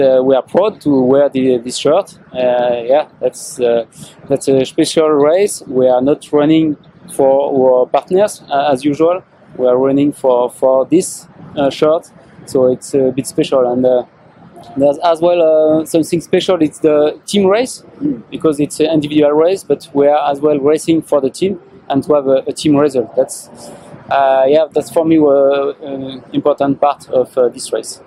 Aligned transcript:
Uh, 0.00 0.22
we 0.22 0.32
are 0.36 0.42
proud 0.42 0.80
to 0.80 1.02
wear 1.02 1.28
the, 1.28 1.58
this 1.58 1.76
shirt. 1.76 2.16
Uh, 2.32 2.82
yeah, 2.84 3.08
that's 3.18 3.58
uh, 3.58 3.84
that's 4.28 4.46
a 4.46 4.64
special 4.64 5.08
race. 5.08 5.60
We 5.66 5.88
are 5.88 6.00
not 6.00 6.32
running 6.32 6.76
for 7.16 7.80
our 7.80 7.84
partners 7.84 8.40
uh, 8.48 8.70
as 8.70 8.84
usual. 8.84 9.24
We 9.56 9.66
are 9.66 9.76
running 9.76 10.12
for 10.12 10.50
for 10.50 10.86
this 10.86 11.26
uh, 11.56 11.70
shirt, 11.70 12.12
so 12.46 12.70
it's 12.70 12.94
a 12.94 13.10
bit 13.10 13.26
special. 13.26 13.68
And 13.72 13.84
uh, 13.84 14.04
there's 14.76 14.98
as 14.98 15.20
well 15.20 15.84
something 15.84 16.20
special. 16.20 16.62
It's 16.62 16.78
the 16.78 17.20
team 17.26 17.46
race 17.46 17.82
because 18.30 18.60
it's 18.60 18.78
an 18.78 18.90
individual 18.90 19.32
race, 19.32 19.64
but 19.64 19.88
we 19.94 20.06
are 20.06 20.30
as 20.30 20.38
well 20.38 20.60
racing 20.60 21.02
for 21.02 21.20
the 21.20 21.30
team 21.30 21.60
and 21.88 22.04
to 22.04 22.14
have 22.14 22.28
a, 22.28 22.44
a 22.46 22.52
team 22.52 22.76
result. 22.76 23.16
That's 23.16 23.50
yeah, 24.08 24.66
that's 24.70 24.92
for 24.92 25.04
me 25.04 25.16
an 25.16 26.22
important 26.32 26.80
part 26.80 27.10
of 27.10 27.34
this 27.52 27.72
race. 27.72 28.00